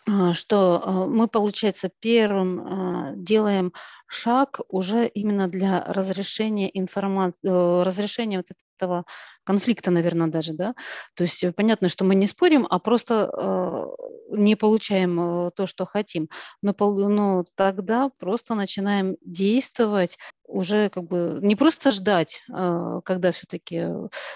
[0.09, 3.73] а, что а, мы, получается, первым а, делаем
[4.13, 8.47] шаг уже именно для разрешения информации, э, разрешения вот
[8.77, 9.05] этого
[9.45, 10.75] конфликта, наверное, даже, да.
[11.15, 13.31] То есть э, понятно, что мы не спорим, а просто
[14.31, 16.29] не получаем э, то, что хотим.
[16.63, 23.87] Но, но тогда просто начинаем действовать уже как бы не просто ждать, когда все-таки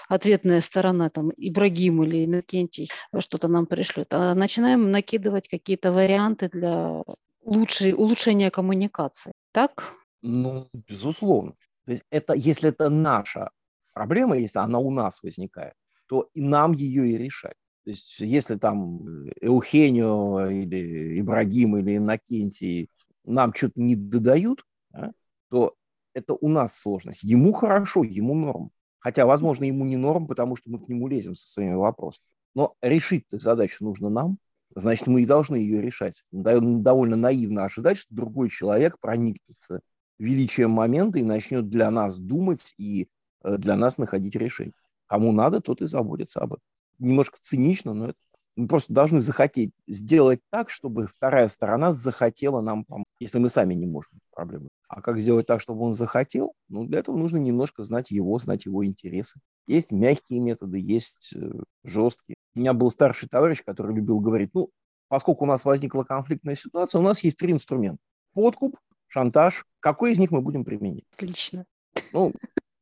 [0.07, 7.03] ответная сторона, там, Ибрагим или Иннокентий что-то нам пришлет, а начинаем накидывать какие-то варианты для
[7.47, 9.91] лучшей, улучшения коммуникации так?
[10.21, 11.55] Ну, безусловно.
[11.85, 13.49] То есть это, если это наша
[13.91, 15.73] проблема, если она у нас возникает,
[16.07, 17.55] то и нам ее и решать.
[17.83, 19.01] То есть если там
[19.41, 22.91] Эухенио или Ибрагим или Иннокентий
[23.23, 25.11] нам что-то не додают, да,
[25.49, 25.73] то
[26.13, 27.23] это у нас сложность.
[27.23, 28.69] Ему хорошо, ему норм.
[28.99, 32.27] Хотя, возможно, ему не норм, потому что мы к нему лезем со своими вопросами.
[32.53, 34.37] Но решить задачу нужно нам,
[34.75, 36.23] значит, мы и должны ее решать.
[36.31, 39.81] Довольно наивно ожидать, что другой человек проникнется
[40.19, 43.07] величием момента и начнет для нас думать и
[43.43, 44.73] э, для нас находить решение.
[45.05, 46.63] Кому надо, тот и заботится об этом.
[46.99, 48.17] Немножко цинично, но это
[48.57, 53.75] мы просто должны захотеть сделать так, чтобы вторая сторона захотела нам помочь, если мы сами
[53.75, 54.67] не можем проблему.
[54.89, 56.53] А как сделать так, чтобы он захотел?
[56.67, 59.39] Ну, для этого нужно немножко знать его, знать его интересы.
[59.67, 61.51] Есть мягкие методы, есть э,
[61.83, 62.35] жесткие.
[62.55, 64.69] У меня был старший товарищ, который любил говорить, ну,
[65.09, 67.99] поскольку у нас возникла конфликтная ситуация, у нас есть три инструмента.
[68.33, 68.77] Подкуп,
[69.07, 69.65] шантаж.
[69.81, 71.03] Какой из них мы будем применять?
[71.13, 71.65] Отлично.
[72.13, 72.33] Ну,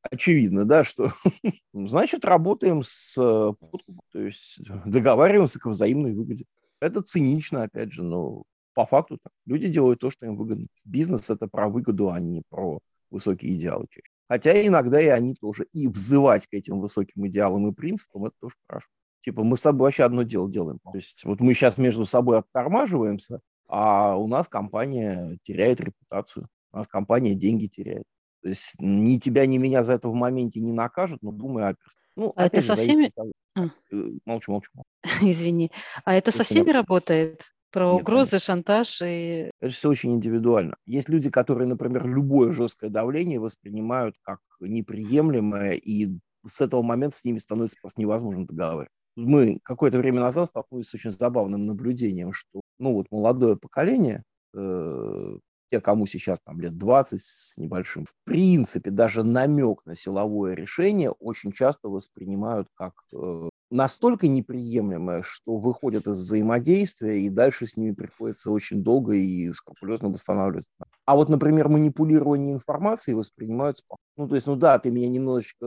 [0.03, 1.07] очевидно, да, что
[1.73, 6.45] значит работаем с э, подкупом, то есть договариваемся к взаимной выгоде.
[6.79, 8.43] Это цинично, опять же, но
[8.75, 9.33] по факту так.
[9.45, 10.67] люди делают то, что им выгодно.
[10.83, 14.11] Бизнес это про выгоду, а не про высокие идеалы чаще.
[14.27, 15.67] Хотя иногда и они тоже.
[15.71, 18.87] И взывать к этим высоким идеалам и принципам, это тоже хорошо.
[19.21, 20.79] Типа мы с собой вообще одно дело делаем.
[20.79, 26.77] То есть вот мы сейчас между собой оттормаживаемся, а у нас компания теряет репутацию, у
[26.77, 28.03] нас компания деньги теряет.
[28.43, 31.75] То есть ни тебя, ни меня за это в моменте не накажут, но думаю о
[32.15, 33.11] Ну, а это со всеми...
[33.55, 33.63] А.
[33.91, 34.69] Э, молчу, молчу.
[35.21, 35.71] Извини.
[36.03, 37.54] А это со всеми работает?
[37.75, 38.39] Про Нет, угрозы, конечно.
[38.39, 39.51] шантаж и...
[39.59, 40.77] Это все очень индивидуально.
[40.85, 46.07] Есть люди, которые, например, любое жесткое давление воспринимают как неприемлемое, и
[46.45, 48.87] с этого момента с ними становится просто невозможно договаривать.
[49.17, 54.23] Мы какое-то время назад столкнулись с очень забавным наблюдением, что ну вот молодое поколение,
[54.55, 55.37] э,
[55.69, 61.11] те, кому сейчас там лет 20 с небольшим, в принципе, даже намек на силовое решение
[61.11, 67.93] очень часто воспринимают как э, настолько неприемлемое, что выходят из взаимодействия, и дальше с ними
[67.93, 70.65] приходится очень долго и скрупулезно восстанавливать.
[71.05, 73.83] А вот, например, манипулирование информацией воспринимаются...
[74.17, 75.65] Ну, то есть, ну да, ты меня немножечко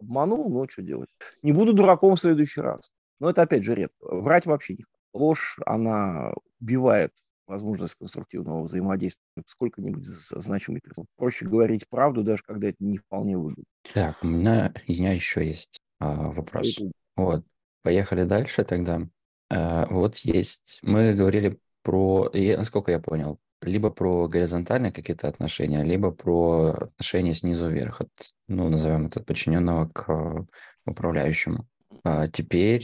[0.00, 1.08] обманул, но что делать?
[1.42, 2.90] Не буду дураком в следующий раз.
[3.20, 3.96] Но это, опять же, редко.
[4.00, 7.12] Врать вообще не Ложь, она убивает
[7.46, 11.06] возможность конструктивного взаимодействия сколько-нибудь значимых персон.
[11.16, 13.64] Проще говорить правду, даже когда это не вполне выгодно.
[13.92, 16.78] Так, у меня, у меня еще есть а, вопрос.
[16.78, 16.92] Это...
[17.24, 17.44] Вот,
[17.82, 19.02] поехали дальше тогда.
[19.50, 26.10] А, вот есть, мы говорили про, насколько я понял, либо про горизонтальные какие-то отношения, либо
[26.10, 28.10] про отношения снизу вверх, от,
[28.48, 30.46] ну, назовем это от подчиненного к
[30.86, 31.66] управляющему.
[32.04, 32.82] А теперь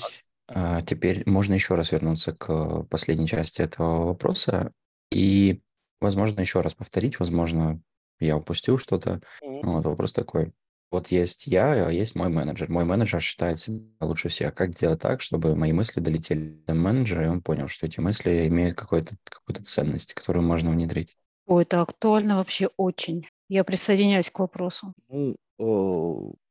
[0.49, 4.72] а, теперь можно еще раз вернуться к последней части этого вопроса
[5.11, 5.61] и,
[6.01, 7.81] возможно, еще раз повторить, возможно,
[8.20, 9.20] я упустил что-то.
[9.42, 10.53] Вот вопрос такой.
[10.90, 12.70] Вот есть я, а есть мой менеджер.
[12.70, 14.55] Мой менеджер считает себя лучше всех.
[14.55, 18.46] Как сделать так, чтобы мои мысли долетели до менеджера, и он понял, что эти мысли
[18.46, 21.16] имеют какую-то какую ценность, которую можно внедрить?
[21.46, 23.27] Ой, это актуально вообще очень.
[23.49, 24.94] Я присоединяюсь к вопросу.
[25.09, 25.37] Ну,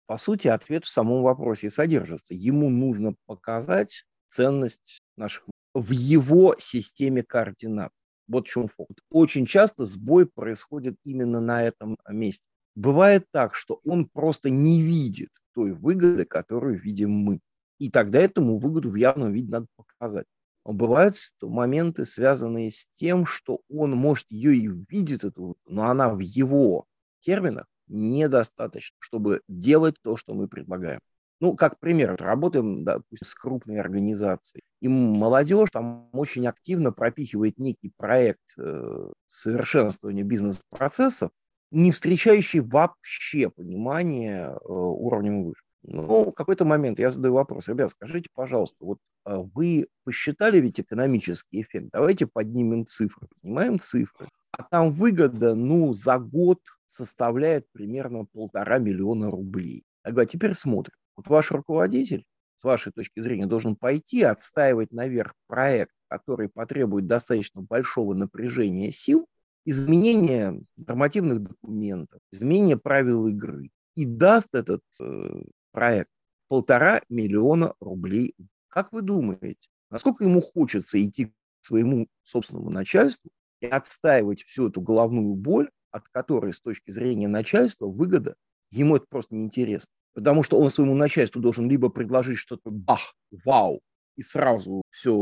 [0.05, 2.33] по сути, ответ в самом вопросе содержится.
[2.33, 7.91] Ему нужно показать ценность наших в его системе координат.
[8.27, 8.95] Вот в чем фокус.
[9.09, 12.47] Очень часто сбой происходит именно на этом месте.
[12.75, 17.39] Бывает так, что он просто не видит той выгоды, которую видим мы.
[17.79, 20.25] И тогда этому выгоду в явном виде надо показать.
[20.65, 26.19] Бывают моменты, связанные с тем, что он, может, ее и видит, эту, но она в
[26.19, 26.85] его
[27.19, 30.99] терминах недостаточно, чтобы делать то, что мы предлагаем.
[31.39, 34.63] Ну, как пример, работаем, допустим, с крупной организацией.
[34.79, 41.31] И молодежь там очень активно пропихивает некий проект э, совершенствования бизнес-процессов,
[41.71, 45.61] не встречающий вообще понимания э, уровнем выше.
[45.87, 47.67] Ну, в какой-то момент я задаю вопрос.
[47.67, 51.89] Ребят, скажите, пожалуйста, вот э, вы посчитали ведь экономический эффект?
[51.93, 53.27] Давайте поднимем цифры.
[53.41, 54.27] Поднимаем цифры.
[54.51, 59.83] А там выгода, ну, за год составляет примерно полтора миллиона рублей.
[60.03, 60.95] Я говорю, а теперь смотрим.
[61.15, 62.25] Вот ваш руководитель,
[62.55, 69.27] с вашей точки зрения, должен пойти отстаивать наверх проект, который потребует достаточно большого напряжения сил,
[69.65, 73.69] изменения нормативных документов, изменения правил игры.
[73.95, 76.09] И даст этот э, проект
[76.47, 78.35] полтора миллиона рублей.
[78.67, 84.81] Как вы думаете, насколько ему хочется идти к своему собственному начальству и отстаивать всю эту
[84.81, 88.35] головную боль, от которой с точки зрения начальства выгода,
[88.71, 89.91] ему это просто неинтересно.
[90.13, 93.81] Потому что он своему начальству должен либо предложить что-то бах, вау,
[94.15, 95.13] и сразу все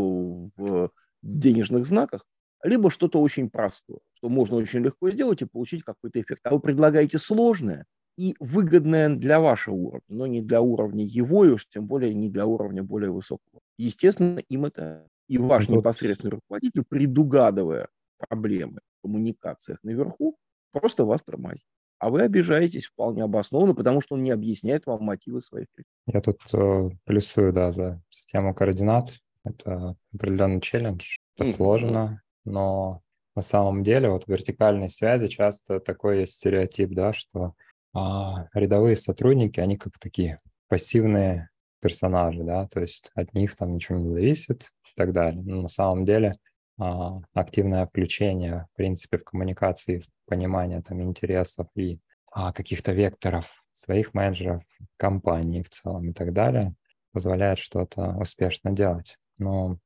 [0.56, 2.26] в денежных знаках,
[2.64, 6.42] либо что-то очень простое, что можно очень легко сделать и получить какой-то эффект.
[6.44, 7.86] А вы предлагаете сложное
[8.18, 12.30] и выгодное для вашего уровня, но не для уровня его, и уж тем более не
[12.30, 13.62] для уровня более высокого.
[13.78, 20.38] Естественно, им это и ваш непосредственный руководитель, предугадывая проблемы в коммуникациях наверху,
[20.72, 21.66] просто вас тормозит.
[22.00, 25.68] А вы обижаетесь вполне обоснованно, потому что он не объясняет вам мотивы своих
[26.06, 29.10] Я тут э, плюсую, да, за систему координат.
[29.46, 33.02] Это определенный челлендж, это сложно, но
[33.36, 37.56] на самом деле вот в вертикальной связи часто такой есть стереотип, да, что
[37.94, 43.98] а, рядовые сотрудники, они как такие пассивные персонажи, да, то есть от них там ничего
[43.98, 45.42] не зависит и так далее.
[45.44, 46.38] Но на самом деле
[46.80, 52.00] а, активное включение, в принципе, в коммуникации, в понимание там интересов и
[52.32, 54.64] а, каких-то векторов своих менеджеров,
[54.98, 56.76] компании в целом и так далее,
[57.12, 59.18] позволяет что-то успешно делать.
[59.38, 59.78] Но,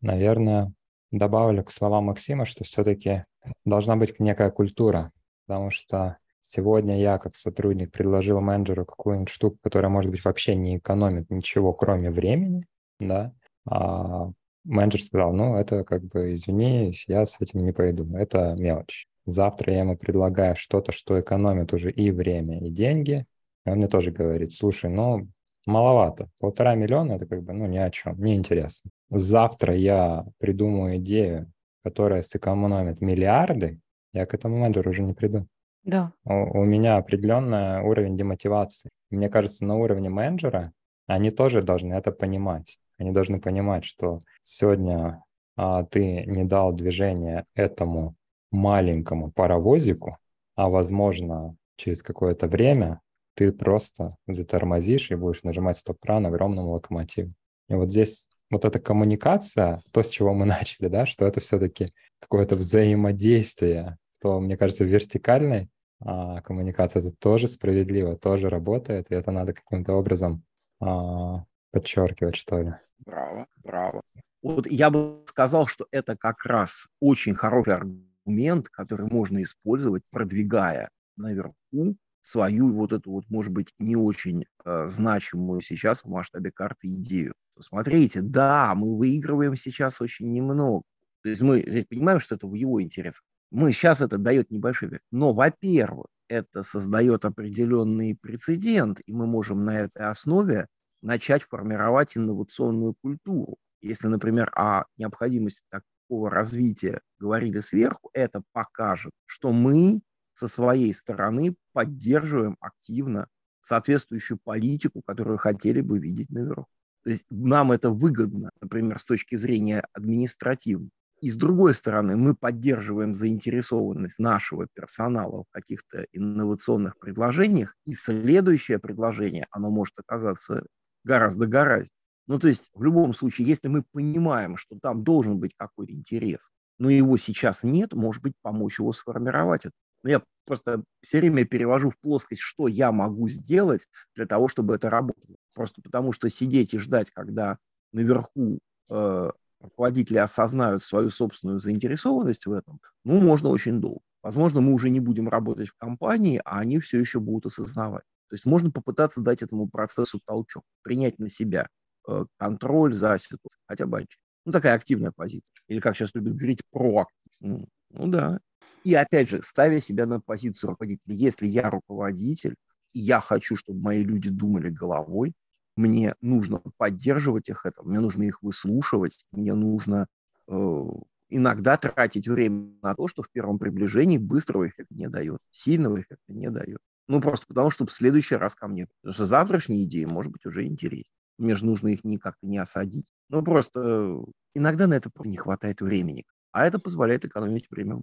[0.00, 0.72] наверное,
[1.18, 3.24] добавлю к словам Максима, что все-таки
[3.64, 5.12] должна быть некая культура,
[5.46, 10.78] потому что сегодня я как сотрудник предложил менеджеру какую-нибудь штуку, которая, может быть, вообще не
[10.78, 12.66] экономит ничего, кроме времени,
[13.00, 13.32] да,
[13.68, 14.30] а
[14.64, 19.06] менеджер сказал, ну, это как бы, извини, я с этим не пойду, это мелочь.
[19.26, 23.26] Завтра я ему предлагаю что-то, что экономит уже и время, и деньги,
[23.64, 25.28] и он мне тоже говорит, слушай, ну,
[25.66, 26.28] маловато.
[26.40, 28.90] Полтора миллиона– это как бы, ну, ни о чем, не интересно.
[29.10, 31.52] Завтра я придумаю идею,
[31.84, 33.80] которая сэкономит миллиарды,
[34.12, 35.46] я к этому менеджеру уже не приду.
[35.84, 36.12] Да.
[36.24, 38.90] У, у меня определенный уровень демотивации.
[39.10, 40.72] Мне кажется, на уровне менеджера
[41.06, 42.78] они тоже должны это понимать.
[42.98, 45.22] Они должны понимать, что сегодня
[45.56, 48.16] а, ты не дал движения этому
[48.50, 50.18] маленькому паровозику,
[50.54, 53.00] а возможно через какое-то время
[53.36, 57.34] ты просто затормозишь и будешь нажимать стоп-кран огромному локомотиву.
[57.68, 61.92] И вот здесь вот эта коммуникация, то, с чего мы начали, да, что это все-таки
[62.18, 65.68] какое-то взаимодействие, то, мне кажется, вертикальной
[66.00, 70.42] а, коммуникация это тоже справедливо, тоже работает, и это надо каким-то образом
[70.80, 72.74] а, подчеркивать, что ли.
[72.98, 74.00] Браво, браво.
[74.42, 80.88] Вот я бы сказал, что это как раз очень хороший аргумент, который можно использовать, продвигая
[81.16, 86.88] наверху свою вот эту вот, может быть, не очень э, значимую сейчас в масштабе карты
[86.88, 87.32] идею.
[87.60, 90.82] Смотрите, да, мы выигрываем сейчас очень немного.
[91.22, 93.22] То есть мы здесь понимаем, что это в его интересах.
[93.52, 95.00] Мы сейчас это дает небольшой вес.
[95.12, 100.66] Но, во-первых, это создает определенный прецедент, и мы можем на этой основе
[101.02, 103.56] начать формировать инновационную культуру.
[103.80, 110.00] Если, например, о необходимости такого развития говорили сверху, это покажет, что мы
[110.36, 113.28] со своей стороны поддерживаем активно
[113.62, 116.66] соответствующую политику, которую хотели бы видеть наверху.
[117.04, 120.90] То есть нам это выгодно, например, с точки зрения административной.
[121.22, 128.78] И с другой стороны, мы поддерживаем заинтересованность нашего персонала в каких-то инновационных предложениях, и следующее
[128.78, 130.66] предложение, оно может оказаться
[131.04, 131.90] гораздо гораздо.
[132.26, 136.50] Ну, то есть, в любом случае, если мы понимаем, что там должен быть какой-то интерес,
[136.78, 139.64] но его сейчас нет, может быть, помочь его сформировать.
[139.64, 139.70] Но
[140.04, 144.90] я просто все время перевожу в плоскость, что я могу сделать для того, чтобы это
[144.90, 145.36] работало.
[145.54, 147.58] Просто потому что сидеть и ждать, когда
[147.92, 148.58] наверху
[148.90, 149.30] э,
[149.60, 154.00] руководители осознают свою собственную заинтересованность в этом, ну, можно очень долго.
[154.22, 158.04] Возможно, мы уже не будем работать в компании, а они все еще будут осознавать.
[158.28, 161.68] То есть можно попытаться дать этому процессу толчок, принять на себя
[162.08, 164.04] э, контроль за ситуацией, хотя бы
[164.44, 165.54] Ну, такая активная позиция.
[165.68, 167.66] Или, как сейчас любят говорить, проактивная.
[167.90, 168.40] Ну да,
[168.86, 172.54] и опять же, ставя себя на позицию руководителя, если я руководитель,
[172.92, 175.32] и я хочу, чтобы мои люди думали головой,
[175.74, 180.06] мне нужно поддерживать их это, мне нужно их выслушивать, мне нужно
[180.46, 180.84] э,
[181.30, 186.32] иногда тратить время на то, что в первом приближении быстрого эффекта не дает, сильного эффекта
[186.32, 186.78] не дает.
[187.08, 188.86] Ну, просто потому, чтобы в следующий раз ко мне.
[189.02, 191.10] Потому что завтрашние идеи, может быть, уже интереснее.
[191.38, 193.06] Мне же нужно их не как-то не осадить.
[193.30, 194.22] Ну, просто
[194.54, 196.24] иногда на это не хватает времени.
[196.52, 198.02] А это позволяет экономить время.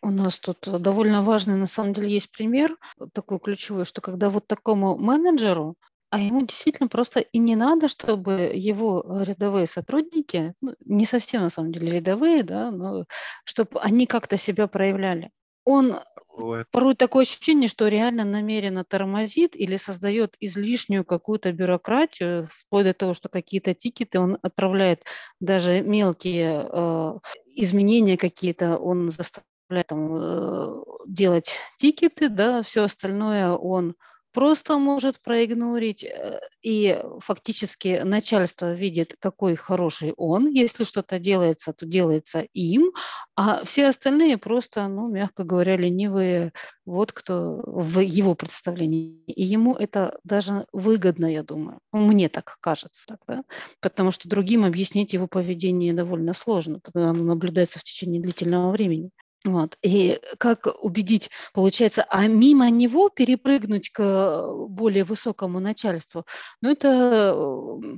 [0.00, 2.76] У нас тут довольно важный, на самом деле, есть пример
[3.12, 5.76] такой ключевой, что когда вот такому менеджеру,
[6.10, 11.50] а ему действительно просто и не надо, чтобы его рядовые сотрудники, ну, не совсем на
[11.50, 13.04] самом деле рядовые, да, но
[13.44, 15.30] чтобы они как-то себя проявляли.
[15.64, 15.98] Он
[16.36, 16.66] Бывает.
[16.70, 23.12] порой такое ощущение, что реально намеренно тормозит или создает излишнюю какую-то бюрократию, вплоть до того,
[23.12, 25.02] что какие-то тикеты он отправляет,
[25.40, 27.12] даже мелкие э,
[27.54, 30.74] изменения какие-то он заставляет там, э,
[31.06, 33.94] делать тикеты, да, все остальное он
[34.32, 40.48] просто может проигнорить, э, и фактически начальство видит, какой хороший он.
[40.48, 42.92] Если что-то делается, то делается им,
[43.36, 46.52] а все остальные просто, ну, мягко говоря, ленивые,
[46.84, 49.24] вот кто в его представлении.
[49.26, 51.80] И ему это даже выгодно, я думаю.
[51.92, 53.18] Ну, мне так кажется.
[53.26, 53.38] Да?
[53.80, 58.70] Потому что другим объяснить его поведение довольно сложно, потому что оно наблюдается в течение длительного
[58.70, 59.10] времени.
[59.44, 59.78] Вот.
[59.82, 66.24] И как убедить, получается, а мимо него перепрыгнуть к более высокому начальству,
[66.60, 67.36] ну это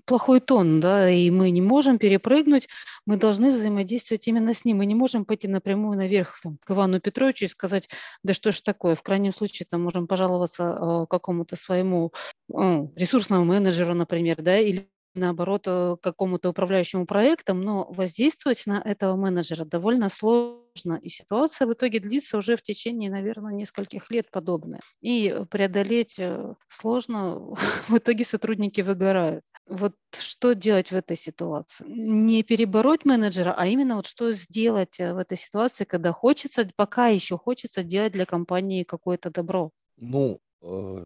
[0.05, 2.69] плохой тон, да, и мы не можем перепрыгнуть,
[3.07, 7.01] мы должны взаимодействовать именно с ним, мы не можем пойти напрямую наверх там, к Ивану
[7.01, 7.89] Петровичу и сказать,
[8.23, 12.13] да что ж такое, в крайнем случае там можем пожаловаться э, какому-то своему
[12.53, 19.17] э, ресурсному менеджеру, например, да, или наоборот, э, какому-то управляющему проектом, но воздействовать на этого
[19.17, 20.99] менеджера довольно сложно.
[21.03, 24.81] И ситуация в итоге длится уже в течение, наверное, нескольких лет подобная.
[25.01, 27.55] И преодолеть э, сложно,
[27.89, 29.45] в итоге сотрудники выгорают.
[29.69, 31.85] Вот что делать в этой ситуации?
[31.89, 37.09] Не перебороть менеджера, а именно вот что сделать э, в этой ситуации, когда хочется, пока
[37.09, 39.71] еще хочется делать для компании какое-то добро.
[39.97, 40.41] Ну,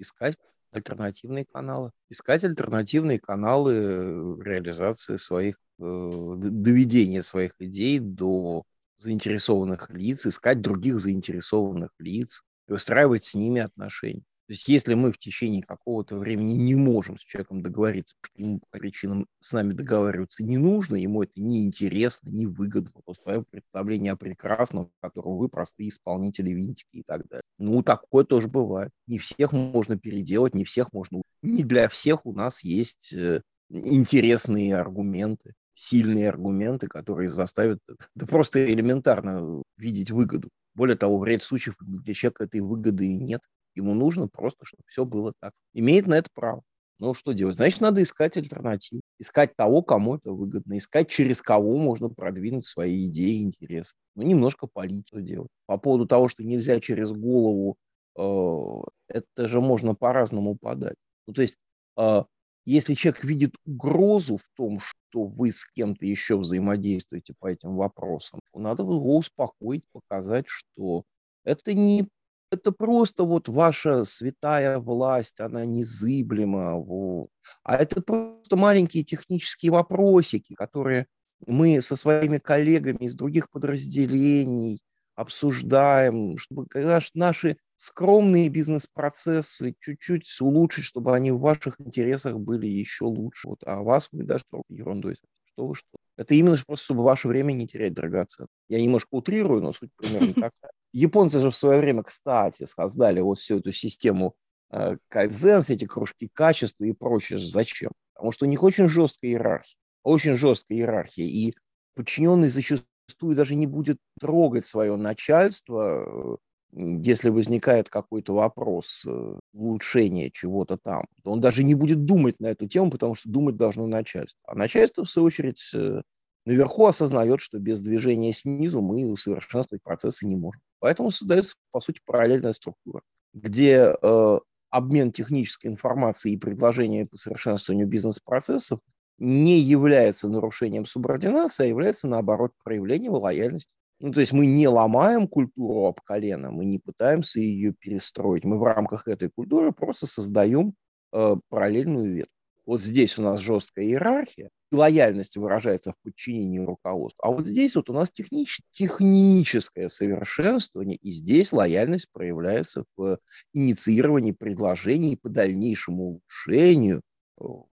[0.01, 0.37] искать
[0.75, 1.91] альтернативные каналы.
[2.11, 8.65] Искать альтернативные каналы э, реализации своих, э, доведения своих идей до
[8.99, 14.23] заинтересованных лиц, искать других заинтересованных лиц и устраивать с ними отношения.
[14.47, 18.61] То есть если мы в течение какого-то времени не можем с человеком договориться, по каким
[18.71, 24.13] причинам с нами договариваться не нужно, ему это не интересно, не выгодно, то свое представление
[24.13, 27.43] о прекрасном, в котором вы простые исполнители винтики и так далее.
[27.59, 28.91] Ну, такое тоже бывает.
[29.07, 31.23] Не всех можно переделать, не всех можно...
[31.41, 33.41] Не для всех у нас есть э,
[33.71, 37.79] интересные аргументы, сильные аргументы, которые заставят
[38.15, 40.49] да просто элементарно видеть выгоду.
[40.75, 43.41] Более того, в ряде случаев для человека этой выгоды нет.
[43.75, 45.53] Ему нужно просто, чтобы все было так.
[45.73, 46.63] Имеет на это право.
[47.01, 47.57] Ну, что делать?
[47.57, 49.03] Значит, надо искать альтернативу.
[49.19, 50.79] Искать того, кому это выгодно.
[50.79, 53.95] Искать, через кого можно продвинуть свои идеи и интересы.
[54.15, 55.51] Ну, немножко политику делать.
[55.67, 57.77] По поводу того, что нельзя через голову,
[58.17, 60.97] э, это же можно по-разному подать.
[61.27, 61.57] Ну, то есть,
[61.99, 62.23] э,
[62.65, 68.41] если человек видит угрозу в том, что вы с кем-то еще взаимодействуете по этим вопросам,
[68.55, 71.05] надо его успокоить, показать, что
[71.45, 72.09] это не
[72.55, 76.75] это просто вот ваша святая власть, она незыблема.
[76.75, 77.29] Вот.
[77.63, 81.07] А это просто маленькие технические вопросики, которые
[81.47, 84.81] мы со своими коллегами из других подразделений
[85.15, 86.67] обсуждаем, чтобы
[87.15, 93.49] наши скромные бизнес-процессы чуть-чуть улучшить, чтобы они в ваших интересах были еще лучше.
[93.49, 95.17] Вот, а вас мы даже ерундой.
[95.55, 95.87] Что вы что?
[96.17, 98.49] Это именно просто, чтобы ваше время не терять драгоценно.
[98.69, 100.73] Я немножко утрирую, но суть примерно такая.
[100.93, 104.35] Японцы же в свое время, кстати, создали вот всю эту систему
[104.71, 107.39] э, кайдзен, все эти кружки качества и прочее.
[107.39, 107.93] Зачем?
[108.15, 109.77] Потому что у них очень жесткая иерархия.
[110.03, 111.27] Очень жесткая иерархия.
[111.27, 111.55] И
[111.95, 116.39] подчиненный зачастую даже не будет трогать свое начальство,
[116.77, 122.47] если возникает какой-то вопрос э, улучшения чего-то там, то он даже не будет думать на
[122.49, 124.41] эту тему, потому что думать должно начальство.
[124.47, 126.03] А начальство, в свою очередь, э,
[126.45, 130.61] наверху осознает, что без движения снизу мы усовершенствовать процессы не можем.
[130.81, 133.03] Поэтому создается, по сути, параллельная структура,
[133.33, 134.39] где э,
[134.71, 138.81] обмен технической информацией и предложения по совершенствованию бизнес-процессов
[139.19, 143.73] не является нарушением субординации, а является, наоборот, проявлением лояльности.
[144.01, 148.45] Ну, то есть мы не ломаем культуру об колено, мы не пытаемся ее перестроить.
[148.45, 150.75] Мы в рамках этой культуры просто создаем
[151.13, 152.35] э, параллельную ветку.
[152.67, 157.23] Вот здесь у нас жесткая иерархия, лояльность выражается в подчинении руководству.
[157.23, 163.19] А вот здесь вот у нас технич, техническое совершенствование, и здесь лояльность проявляется в
[163.53, 167.03] инициировании предложений по дальнейшему улучшению.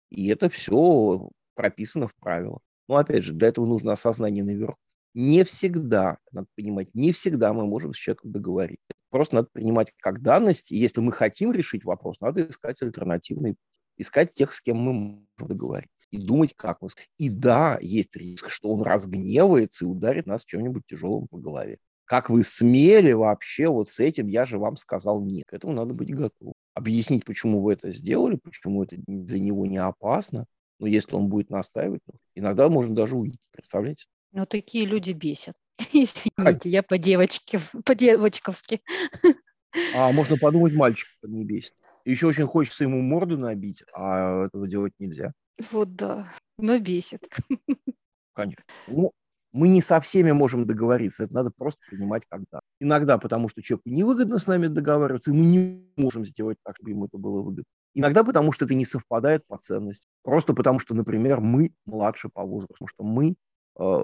[0.09, 2.61] И это все прописано в правилах.
[2.87, 4.77] Но опять же, для этого нужно осознание наверху.
[5.19, 8.93] Не всегда, надо понимать, не всегда мы можем с человеком договориться.
[9.09, 13.55] Просто надо принимать как данность, и если мы хотим решить вопрос, надо искать альтернативные
[13.97, 16.89] искать тех, с кем мы можем договориться, и думать, как мы...
[17.17, 21.79] И да, есть риск, что он разгневается и ударит нас чем-нибудь тяжелым по голове.
[22.05, 25.45] Как вы смели вообще вот с этим, я же вам сказал нет.
[25.47, 26.53] К этому надо быть готовым.
[26.75, 30.45] Объяснить, почему вы это сделали, почему это для него не опасно.
[30.79, 34.05] Но если он будет настаивать, ну, иногда можно даже уйти, представляете?
[34.37, 35.55] Ну, такие люди бесят.
[35.93, 38.81] Извините, я по-девочке, по-девочковски.
[39.95, 41.73] А можно подумать, мальчик не бесит.
[42.05, 45.33] Еще очень хочется ему морду набить, а этого делать нельзя.
[45.71, 47.21] Вот да, но бесит.
[48.33, 48.63] Конечно.
[48.87, 49.11] Ну,
[49.51, 52.61] мы не со всеми можем договориться, это надо просто принимать когда.
[52.79, 56.91] Иногда потому, что человеку невыгодно с нами договариваться, и мы не можем сделать так, чтобы
[56.91, 57.65] ему это было выгодно.
[57.93, 60.07] Иногда потому, что это не совпадает по ценности.
[60.23, 63.35] Просто потому, что, например, мы младше по возрасту, потому что мы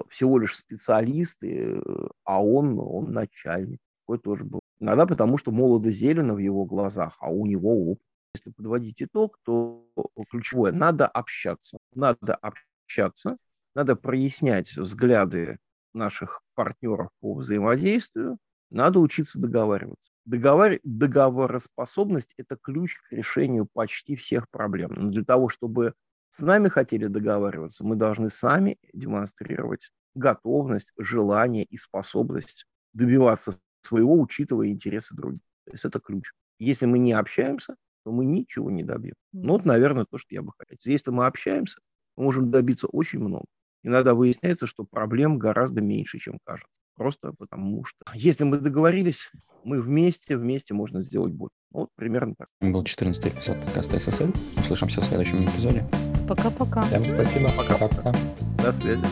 [0.08, 3.80] всего лишь специалисты, э, а он, он начальник.
[4.02, 4.60] Такое тоже было.
[4.78, 8.04] Иногда потому, что молодо зелено в его глазах, а у него опыт.
[8.36, 9.86] Если подводить итог, то
[10.30, 11.78] ключевое– надо общаться.
[11.94, 13.36] Надо общаться,
[13.74, 15.58] надо прояснять взгляды
[15.92, 18.38] наших партнеров по взаимодействию,
[18.70, 20.12] надо учиться договариваться.
[20.24, 20.72] Договор...
[20.82, 24.92] Договороспособность– это ключ к решению почти всех проблем.
[24.96, 25.94] Но для того, чтобы
[26.34, 34.66] с нами хотели договариваться, мы должны сами демонстрировать готовность, желание и способность добиваться своего, учитывая
[34.66, 35.42] интересы других.
[35.64, 36.32] То есть это ключ.
[36.58, 39.14] Если мы не общаемся, то мы ничего не добьем.
[39.32, 40.76] Ну, вот, наверное, то, что я бы хотел.
[40.84, 41.78] Если мы общаемся,
[42.16, 43.46] мы можем добиться очень много.
[43.84, 46.82] Иногда выясняется, что проблем гораздо меньше, чем кажется.
[46.96, 49.30] Просто потому что, если мы договорились,
[49.62, 51.54] мы вместе, вместе можно сделать больше.
[51.70, 52.48] Ну, вот примерно так.
[52.60, 54.32] Был 14 эпизод подкаста ССЛ.
[54.58, 55.88] Услышимся в следующем эпизоде.
[56.28, 56.82] Пока-пока.
[56.84, 57.50] Всем спасибо.
[57.56, 58.12] Пока-пока.
[58.62, 59.04] До связи.